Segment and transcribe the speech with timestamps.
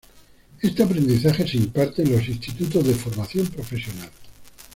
[0.61, 4.09] Este aprendizaje se imparte en los institutos de formación profesional.